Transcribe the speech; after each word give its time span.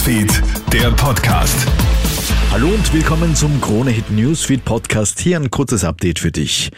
Newsfeed, 0.00 0.42
der 0.72 0.90
Podcast. 0.92 1.66
Hallo 2.50 2.68
und 2.68 2.90
willkommen 2.94 3.36
zum 3.36 3.60
Krone 3.60 3.90
Hit 3.90 4.10
Newsfeed 4.10 4.64
Podcast. 4.64 5.20
Hier 5.20 5.36
ein 5.36 5.50
kurzes 5.50 5.84
Update 5.84 6.18
für 6.18 6.32
dich. 6.32 6.70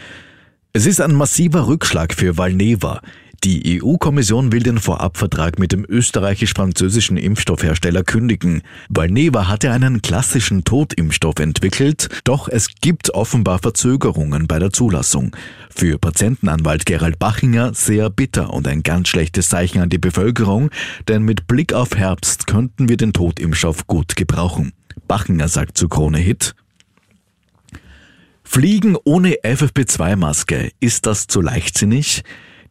Es 0.73 0.87
ist 0.87 1.01
ein 1.01 1.15
massiver 1.15 1.69
Rückschlag 1.69 2.15
für 2.15 2.37
Valneva. 2.37 3.01
Die 3.45 3.83
EU-Kommission 3.83 4.53
will 4.53 4.63
den 4.63 4.79
Vorabvertrag 4.79 5.59
mit 5.59 5.73
dem 5.73 5.85
österreichisch-französischen 5.85 7.17
Impfstoffhersteller 7.17 8.05
kündigen. 8.05 8.63
Valneva 8.89 9.49
hatte 9.49 9.73
einen 9.73 10.01
klassischen 10.01 10.63
Totimpfstoff 10.63 11.41
entwickelt, 11.41 12.09
doch 12.23 12.49
es 12.49 12.69
gibt 12.81 13.11
offenbar 13.15 13.59
Verzögerungen 13.59 14.47
bei 14.47 14.61
der 14.61 14.73
Zulassung. 14.73 15.35
Für 15.75 15.99
Patientenanwalt 15.99 16.87
Gerald 16.87 17.19
Bachinger 17.19 17.75
sehr 17.75 18.11
bitter 18.11 18.53
und 18.53 18.69
ein 18.69 18.85
ganz 18.85 19.09
schlechtes 19.09 19.49
Zeichen 19.49 19.81
an 19.81 19.89
die 19.89 19.99
Bevölkerung, 19.99 20.71
denn 21.09 21.25
mit 21.25 21.49
Blick 21.49 21.73
auf 21.73 21.97
Herbst 21.97 22.47
könnten 22.47 22.89
wir 22.89 22.97
den 22.97 23.13
Totimpfstoff 23.13 23.89
gut 23.89 24.15
gebrauchen. 24.15 24.73
Bachinger 25.09 25.49
sagt 25.49 25.77
zu 25.77 25.89
Krone 25.89 26.19
Hit, 26.19 26.55
Fliegen 28.45 28.97
ohne 29.03 29.35
FFP2-Maske, 29.43 30.71
ist 30.79 31.07
das 31.07 31.27
zu 31.27 31.41
leichtsinnig? 31.41 32.23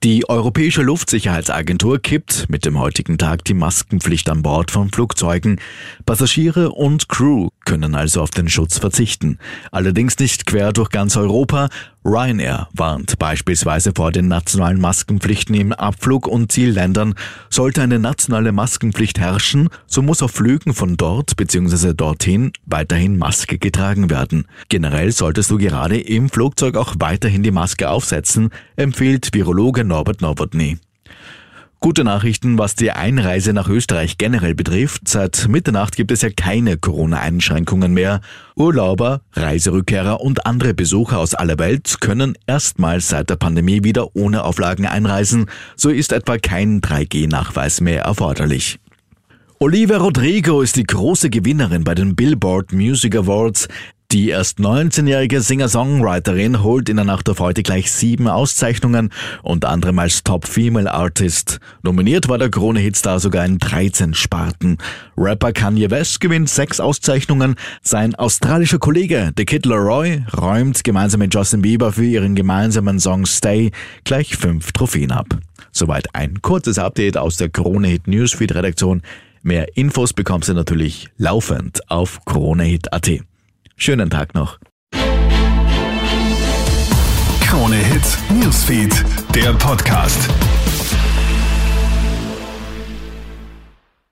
Die 0.04 0.28
Europäische 0.28 0.82
Luftsicherheitsagentur 0.82 2.00
kippt 2.00 2.50
mit 2.50 2.66
dem 2.66 2.80
heutigen 2.80 3.20
Tag 3.20 3.46
die 3.46 3.54
Maskenpflicht 3.54 4.28
an 4.32 4.42
Bord 4.42 4.72
von 4.72 4.90
Flugzeugen. 4.90 5.62
Passagiere 6.08 6.72
und 6.72 7.08
Crew 7.08 7.50
können 7.66 7.96
also 7.96 8.22
auf 8.22 8.32
den 8.32 8.50
Schutz 8.50 8.78
verzichten. 8.78 9.38
Allerdings 9.72 10.18
nicht 10.20 10.46
quer 10.46 10.74
durch 10.74 10.90
ganz 10.90 11.16
Europa. 11.16 11.70
Ryanair 12.04 12.68
warnt 12.74 13.20
beispielsweise 13.20 13.92
vor 13.96 14.12
den 14.12 14.28
nationalen 14.28 14.82
Maskenpflichten 14.82 15.56
im 15.56 15.72
Abflug- 15.72 16.28
und 16.28 16.52
Zielländern. 16.52 17.14
Sollte 17.50 17.82
eine 17.82 18.00
nationale 18.00 18.52
Maskenpflicht 18.52 19.20
herrschen, 19.20 19.70
so 19.86 20.02
muss 20.02 20.24
auf 20.24 20.32
Flügen 20.32 20.74
von 20.74 20.98
dort 20.98 21.38
bzw. 21.38 21.94
dorthin 21.94 22.52
weiterhin 22.66 23.18
Maske 23.18 23.58
getragen 23.58 24.10
werden. 24.10 24.46
Generell 24.70 25.12
solltest 25.12 25.52
du 25.52 25.58
gerade 25.58 26.00
im 26.00 26.30
Flugzeug 26.30 26.76
auch 26.76 26.96
weiterhin 27.00 27.44
die 27.44 27.52
Maske 27.52 27.90
aufsetzen, 27.90 28.50
empfiehlt 28.76 29.34
Virologe 29.34 29.84
Norbert 29.84 30.22
Nowotny. 30.22 30.80
Gute 31.84 32.04
Nachrichten, 32.04 32.60
was 32.60 32.76
die 32.76 32.92
Einreise 32.92 33.54
nach 33.54 33.68
Österreich 33.68 34.20
generell 34.20 34.54
betrifft. 34.54 35.08
Seit 35.08 35.48
Mitternacht 35.48 35.96
gibt 35.96 36.12
es 36.12 36.22
ja 36.22 36.30
keine 36.30 36.78
Corona-Einschränkungen 36.78 37.92
mehr. 37.92 38.22
Urlauber, 38.56 39.22
Reiserückkehrer 39.34 40.22
und 40.22 40.46
andere 40.46 40.76
Besucher 40.76 41.18
aus 41.18 41.34
aller 41.34 41.58
Welt 41.58 41.98
können 42.00 42.38
erstmals 42.46 43.10
seit 43.10 43.32
der 43.32 43.36
Pandemie 43.38 43.84
wieder 43.84 44.16
ohne 44.16 44.44
Auflagen 44.44 44.86
einreisen. 44.86 45.48
So 45.76 45.90
ist 45.90 46.12
etwa 46.12 46.38
kein 46.38 46.82
3G-Nachweis 46.82 47.82
mehr 47.82 48.04
erforderlich. 48.04 48.80
Olivia 49.58 49.98
Rodrigo 49.98 50.62
ist 50.62 50.76
die 50.76 50.84
große 50.84 51.32
Gewinnerin 51.32 51.84
bei 51.84 51.96
den 51.96 52.16
Billboard 52.16 52.74
Music 52.74 53.16
Awards. 53.16 53.68
Die 54.12 54.28
erst 54.28 54.60
19-jährige 54.60 55.40
Singer-Songwriterin 55.40 56.64
holt 56.64 56.90
in 56.90 56.98
der 56.98 57.06
Nacht 57.06 57.30
auf 57.30 57.40
heute 57.40 57.64
gleich 57.64 57.90
sieben 57.94 58.28
Auszeichnungen, 58.28 59.10
unter 59.42 59.70
anderem 59.70 60.00
als 60.00 60.26
Top 60.26 60.46
Female 60.46 60.92
Artist. 60.92 61.62
Nominiert 61.82 62.28
war 62.28 62.38
der 62.38 62.50
Krone-Hitstar 62.50 63.22
sogar 63.22 63.46
in 63.46 63.58
13 63.58 64.14
Sparten. 64.14 64.80
Rapper 65.16 65.54
Kanye 65.54 65.90
West 65.92 66.20
gewinnt 66.20 66.50
sechs 66.50 66.82
Auszeichnungen. 66.82 67.56
Sein 67.84 68.14
australischer 68.14 68.80
Kollege 68.80 69.32
The 69.38 69.46
Kid 69.46 69.66
Leroy 69.66 70.24
räumt 70.38 70.84
gemeinsam 70.84 71.20
mit 71.20 71.34
Justin 71.34 71.62
Bieber 71.62 71.94
für 71.94 72.04
ihren 72.04 72.36
gemeinsamen 72.36 73.00
Song 73.00 73.26
Stay 73.26 73.72
gleich 74.04 74.36
fünf 74.36 74.74
Trophäen 74.74 75.14
ab. 75.14 75.38
Soweit 75.72 76.14
ein 76.14 76.42
kurzes 76.42 76.80
Update 76.80 77.16
aus 77.16 77.38
der 77.38 77.48
Krone-Hit 77.48 78.08
Newsfeed 78.08 78.54
Redaktion. 78.56 79.04
Mehr 79.42 79.78
Infos 79.78 80.12
bekommst 80.12 80.50
du 80.50 80.54
natürlich 80.54 81.08
laufend 81.18 81.90
auf 81.90 82.26
kronehit.at. 82.26 83.31
Schönen 83.84 84.12
Tag 84.12 84.36
noch. 84.36 84.60
Krone 87.44 87.78
Hit 87.78 88.04
Newsfeed, 88.30 88.94
der 89.34 89.54
Podcast. 89.54 90.30